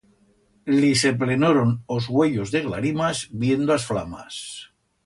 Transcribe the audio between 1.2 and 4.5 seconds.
plenoron os uellos de glarimas viendo as flamas.